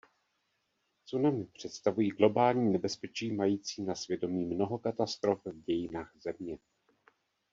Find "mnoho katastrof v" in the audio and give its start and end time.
4.45-5.61